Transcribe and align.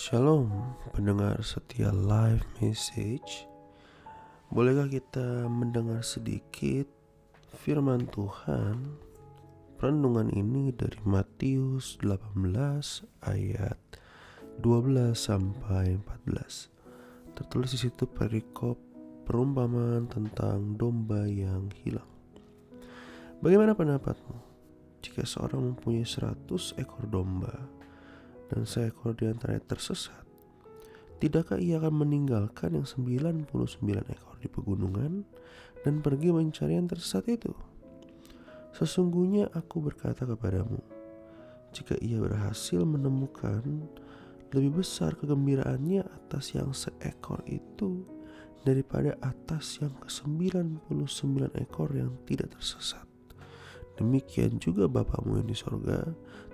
Shalom, 0.00 0.48
pendengar 0.96 1.44
setia 1.44 1.92
live 1.92 2.40
message. 2.56 3.44
Bolehkah 4.48 4.88
kita 4.88 5.44
mendengar 5.44 6.00
sedikit 6.00 6.88
firman 7.60 8.08
Tuhan? 8.08 8.96
Renungan 9.76 10.32
ini 10.32 10.72
dari 10.72 10.96
Matius 11.04 12.00
18 12.00 12.32
ayat 13.28 13.76
12 14.64 15.12
sampai 15.12 16.00
14. 16.24 17.36
Tertulis 17.36 17.76
di 17.76 17.84
situ 17.84 18.08
perikop 18.08 18.80
perumpamaan 19.28 20.08
tentang 20.08 20.80
domba 20.80 21.28
yang 21.28 21.68
hilang. 21.84 22.08
Bagaimana 23.44 23.76
pendapatmu 23.76 24.48
jika 25.04 25.28
seorang 25.28 25.76
mempunyai 25.76 26.08
100 26.08 26.80
ekor 26.80 27.04
domba 27.04 27.79
dan 28.50 28.66
seekor 28.66 29.14
di 29.14 29.30
antaranya 29.30 29.62
tersesat? 29.62 30.26
Tidakkah 31.22 31.60
ia 31.60 31.78
akan 31.78 32.02
meninggalkan 32.02 32.80
yang 32.80 32.88
99 32.88 33.46
ekor 34.08 34.36
di 34.40 34.48
pegunungan 34.48 35.22
dan 35.86 36.00
pergi 36.00 36.32
mencari 36.34 36.74
yang 36.74 36.88
tersesat 36.88 37.28
itu? 37.28 37.52
Sesungguhnya 38.74 39.52
aku 39.52 39.84
berkata 39.84 40.24
kepadamu, 40.24 40.80
jika 41.70 41.94
ia 42.02 42.18
berhasil 42.18 42.82
menemukan 42.82 43.62
lebih 44.50 44.82
besar 44.82 45.14
kegembiraannya 45.14 46.02
atas 46.02 46.56
yang 46.58 46.74
seekor 46.74 47.44
itu 47.46 48.02
daripada 48.66 49.16
atas 49.24 49.78
yang 49.80 49.94
ke-99 50.00 51.52
ekor 51.60 51.90
yang 51.94 52.12
tidak 52.26 52.52
tersesat. 52.58 53.09
Demikian 54.00 54.56
juga 54.56 54.88
Bapamu 54.88 55.44
yang 55.44 55.48
di 55.52 55.52
sorga 55.52 56.00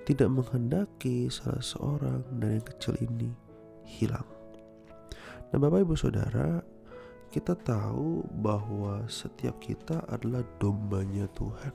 tidak 0.03 0.35
menghendaki 0.35 1.31
salah 1.31 1.63
seorang 1.63 2.27
dari 2.43 2.59
yang 2.59 2.67
kecil 2.67 2.99
ini 2.99 3.31
hilang. 3.87 4.27
Nah 5.55 5.59
Bapak 5.63 5.87
Ibu 5.87 5.95
Saudara, 5.95 6.59
kita 7.31 7.55
tahu 7.55 8.27
bahwa 8.43 9.07
setiap 9.07 9.63
kita 9.63 10.03
adalah 10.11 10.43
dombanya 10.59 11.31
Tuhan. 11.39 11.71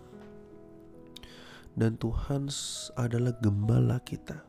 Dan 1.72 1.96
Tuhan 1.96 2.52
adalah 3.00 3.32
gembala 3.40 4.04
kita. 4.04 4.44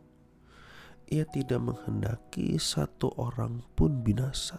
Ia 1.07 1.23
tidak 1.31 1.63
menghendaki 1.63 2.59
satu 2.59 3.15
orang 3.15 3.63
pun 3.79 4.03
binasa. 4.03 4.59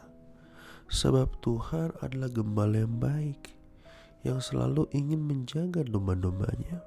Sebab 0.88 1.44
Tuhan 1.44 1.92
adalah 2.00 2.32
gembala 2.32 2.88
yang 2.88 2.96
baik 3.04 3.63
yang 4.24 4.40
selalu 4.40 4.88
ingin 4.96 5.20
menjaga 5.20 5.84
domba-dombanya. 5.84 6.80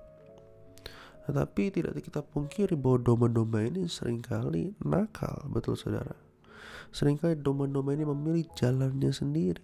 Tetapi 1.28 1.74
tidak 1.74 2.00
kita 2.00 2.24
pungkiri 2.24 2.78
bahwa 2.78 3.02
domba-domba 3.02 3.60
ini 3.66 3.84
sering 3.90 4.24
kali 4.24 4.72
nakal, 4.80 5.44
betul 5.50 5.76
saudara. 5.76 6.14
Seringkali 6.94 7.36
domba-domba 7.42 7.92
ini 7.92 8.06
memilih 8.06 8.46
jalannya 8.56 9.10
sendiri. 9.12 9.62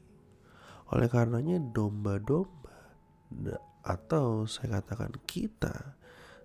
Oleh 0.92 1.08
karenanya 1.08 1.62
domba-domba 1.72 3.56
atau 3.82 4.44
saya 4.44 4.78
katakan 4.82 5.16
kita 5.24 5.96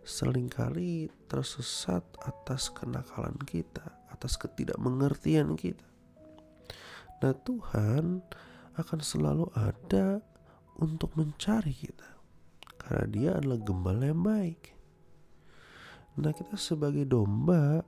sering 0.07 0.47
kali 0.47 1.11
tersesat 1.27 2.05
atas 2.23 2.71
kenakalan 2.71 3.35
kita, 3.43 3.83
atas 4.07 4.39
ketidakmengertian 4.39 5.59
kita. 5.59 5.83
Nah 7.19 7.33
Tuhan 7.43 8.23
akan 8.77 8.99
selalu 9.01 9.51
ada 9.57 10.21
untuk 10.77 11.13
mencari 11.17 11.73
kita 11.73 12.09
karena 12.77 13.05
dia 13.09 13.29
adalah 13.35 13.59
gembala 13.59 14.03
yang 14.07 14.23
baik. 14.23 14.73
Nah, 16.17 16.33
kita 16.33 16.57
sebagai 16.57 17.05
domba 17.05 17.85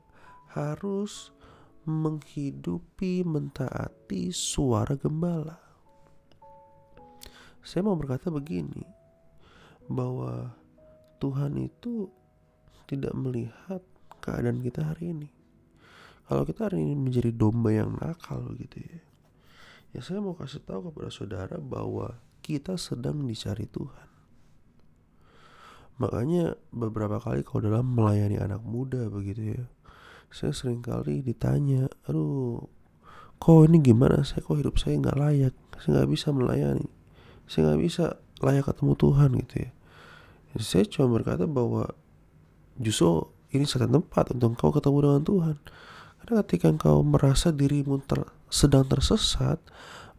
harus 0.53 1.33
menghidupi, 1.87 3.25
mentaati 3.25 4.29
suara 4.29 4.93
gembala. 4.93 5.57
Saya 7.65 7.85
mau 7.85 7.97
berkata 7.97 8.29
begini, 8.29 8.85
bahwa 9.89 10.53
Tuhan 11.17 11.57
itu 11.57 12.07
tidak 12.85 13.17
melihat 13.17 13.81
keadaan 14.21 14.61
kita 14.61 14.85
hari 14.85 15.17
ini. 15.17 15.29
Kalau 16.29 16.45
kita 16.45 16.69
hari 16.69 16.85
ini 16.85 16.93
menjadi 16.93 17.33
domba 17.33 17.73
yang 17.73 17.97
nakal 17.97 18.53
gitu 18.53 18.77
ya, 18.77 19.01
ya 19.97 19.99
saya 20.05 20.21
mau 20.21 20.37
kasih 20.37 20.61
tahu 20.61 20.93
kepada 20.93 21.09
saudara 21.09 21.57
bahwa 21.57 22.21
kita 22.49 22.81
sedang 22.81 23.21
dicari 23.29 23.69
Tuhan. 23.69 24.09
Makanya 26.01 26.57
beberapa 26.73 27.21
kali 27.21 27.45
kalau 27.45 27.69
dalam 27.69 27.93
melayani 27.93 28.41
anak 28.41 28.65
muda 28.65 29.05
begitu 29.11 29.53
ya, 29.59 29.63
saya 30.33 30.55
sering 30.55 30.81
kali 30.81 31.21
ditanya, 31.21 31.85
aduh, 32.09 32.65
kok 33.37 33.69
ini 33.69 33.77
gimana? 33.83 34.25
Saya 34.25 34.41
kok 34.41 34.57
hidup 34.57 34.81
saya 34.81 34.97
nggak 34.97 35.19
layak, 35.19 35.55
saya 35.77 36.01
nggak 36.01 36.09
bisa 36.09 36.27
melayani, 36.33 36.87
saya 37.45 37.61
nggak 37.69 37.81
bisa 37.83 38.05
layak 38.41 38.65
ketemu 38.65 38.93
Tuhan 38.95 39.29
gitu 39.45 39.55
ya. 39.59 39.71
Saya 40.57 40.83
cuma 40.89 41.07
berkata 41.13 41.45
bahwa 41.45 41.93
justru 42.81 43.29
ini 43.53 43.67
satu 43.67 43.85
tempat 43.85 44.33
untuk 44.33 44.57
kau 44.57 44.73
ketemu 44.73 44.97
dengan 45.05 45.23
Tuhan. 45.27 45.55
Karena 46.23 46.33
ketika 46.45 46.67
engkau 46.71 47.03
merasa 47.03 47.49
dirimu 47.51 48.01
ter, 48.05 48.23
sedang 48.47 48.85
tersesat, 48.87 49.59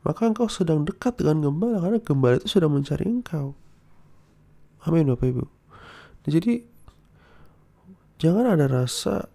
maka 0.01 0.25
engkau 0.25 0.49
sedang 0.49 0.89
dekat 0.89 1.21
dengan 1.21 1.51
gembala 1.51 1.85
karena 1.85 1.99
gembala 2.01 2.41
itu 2.41 2.49
sudah 2.49 2.69
mencari 2.73 3.05
engkau. 3.05 3.53
Amin 4.89 5.09
Bapak 5.13 5.29
Ibu. 5.29 5.45
Jadi 6.25 6.65
jangan 8.17 8.57
ada 8.57 8.65
rasa 8.65 9.29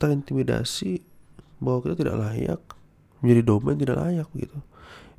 terintimidasi 0.00 1.04
bahwa 1.60 1.84
kita 1.84 1.94
tidak 2.00 2.16
layak 2.16 2.60
menjadi 3.20 3.42
domba 3.44 3.76
yang 3.76 3.80
tidak 3.84 3.98
layak 4.00 4.26
begitu. 4.32 4.58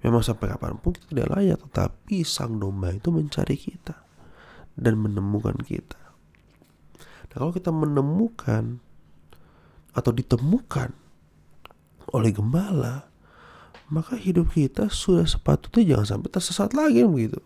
Memang 0.01 0.25
sampai 0.25 0.49
kapan 0.49 0.81
pun 0.81 0.97
kita 0.97 1.13
tidak 1.13 1.29
layak, 1.29 1.57
tetapi 1.61 2.25
sang 2.25 2.57
domba 2.57 2.89
itu 2.89 3.13
mencari 3.13 3.53
kita 3.53 4.01
dan 4.73 4.97
menemukan 4.97 5.53
kita. 5.61 6.01
Nah, 7.29 7.37
kalau 7.37 7.53
kita 7.53 7.69
menemukan 7.69 8.81
atau 9.93 10.09
ditemukan 10.09 10.89
oleh 12.17 12.31
gembala, 12.33 13.10
maka 13.91 14.15
hidup 14.15 14.55
kita 14.55 14.87
sudah 14.87 15.27
sepatutnya 15.27 15.95
jangan 15.95 16.07
sampai 16.17 16.29
tersesat 16.31 16.71
lagi 16.71 17.03
begitu. 17.03 17.43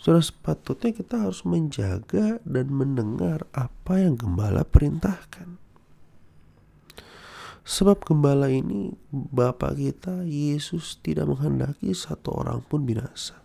Sudah 0.00 0.24
sepatutnya 0.24 0.96
kita 0.96 1.28
harus 1.28 1.44
menjaga 1.46 2.40
dan 2.42 2.66
mendengar 2.72 3.44
apa 3.52 4.00
yang 4.00 4.16
gembala 4.16 4.64
perintahkan. 4.64 5.60
Sebab 7.62 8.02
gembala 8.02 8.50
ini 8.50 8.90
Bapak 9.12 9.78
kita 9.78 10.26
Yesus 10.26 10.98
tidak 10.98 11.30
menghendaki 11.30 11.94
satu 11.94 12.34
orang 12.34 12.64
pun 12.66 12.82
binasa. 12.82 13.38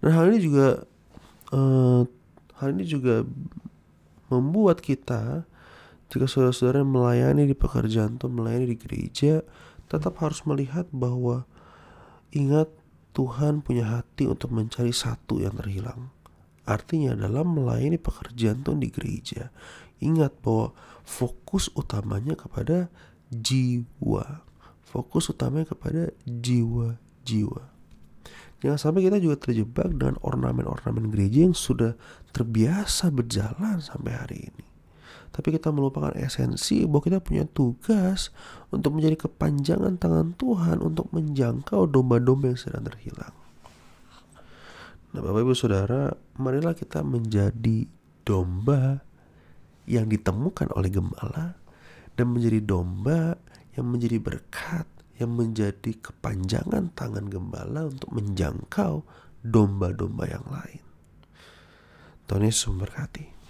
Dan 0.00 0.16
hal 0.16 0.32
ini 0.32 0.40
juga 0.40 0.86
uh, 1.52 2.08
hal 2.62 2.68
ini 2.72 2.84
juga 2.86 3.26
membuat 4.30 4.80
kita 4.80 5.44
jika 6.08 6.30
saudara-saudara 6.30 6.86
melayani 6.86 7.50
di 7.50 7.56
pekerjaan 7.58 8.16
atau 8.16 8.30
melayani 8.30 8.70
di 8.70 8.76
gereja 8.78 9.42
tetap 9.88 10.20
harus 10.20 10.42
melihat 10.48 10.88
bahwa 10.90 11.44
ingat 12.34 12.70
Tuhan 13.14 13.62
punya 13.62 13.86
hati 14.00 14.26
untuk 14.26 14.50
mencari 14.50 14.90
satu 14.90 15.38
yang 15.38 15.54
terhilang. 15.54 16.10
Artinya 16.66 17.14
dalam 17.14 17.54
melayani 17.54 18.00
pekerjaan 18.00 18.64
Tuhan 18.64 18.82
di 18.82 18.90
gereja, 18.90 19.54
ingat 20.02 20.34
bahwa 20.42 20.74
fokus 21.06 21.70
utamanya 21.78 22.34
kepada 22.34 22.90
jiwa. 23.30 24.42
Fokus 24.82 25.30
utamanya 25.30 25.70
kepada 25.70 26.10
jiwa-jiwa. 26.26 27.62
Jangan 28.64 28.80
sampai 28.80 29.04
kita 29.06 29.20
juga 29.20 29.36
terjebak 29.36 29.92
dengan 29.92 30.16
ornamen-ornamen 30.24 31.12
gereja 31.12 31.44
yang 31.44 31.54
sudah 31.54 31.94
terbiasa 32.32 33.12
berjalan 33.12 33.78
sampai 33.84 34.12
hari 34.16 34.38
ini 34.48 34.73
tapi 35.34 35.50
kita 35.50 35.74
melupakan 35.74 36.14
esensi 36.14 36.86
bahwa 36.86 37.02
kita 37.02 37.18
punya 37.18 37.42
tugas 37.42 38.30
untuk 38.70 38.94
menjadi 38.94 39.26
kepanjangan 39.26 39.98
tangan 39.98 40.38
Tuhan 40.38 40.78
untuk 40.78 41.10
menjangkau 41.10 41.90
domba-domba 41.90 42.54
yang 42.54 42.60
sedang 42.62 42.86
terhilang. 42.86 43.34
Nah, 45.10 45.20
Bapak 45.22 45.42
Ibu 45.42 45.54
Saudara, 45.58 46.14
marilah 46.38 46.78
kita 46.78 47.02
menjadi 47.02 47.90
domba 48.22 49.02
yang 49.90 50.06
ditemukan 50.06 50.70
oleh 50.70 50.90
gembala 50.94 51.58
dan 52.14 52.26
menjadi 52.30 52.62
domba 52.62 53.34
yang 53.74 53.90
menjadi 53.90 54.22
berkat, 54.22 54.86
yang 55.18 55.34
menjadi 55.34 55.98
kepanjangan 55.98 56.94
tangan 56.94 57.26
gembala 57.26 57.90
untuk 57.90 58.10
menjangkau 58.14 59.02
domba-domba 59.42 60.30
yang 60.30 60.46
lain. 60.46 60.82
Tuhan 62.30 62.46
Yesus 62.46 62.70
memberkati. 62.70 63.43